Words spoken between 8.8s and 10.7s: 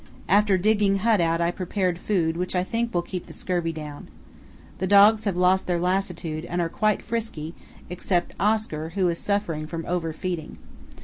who is suffering from over feeding.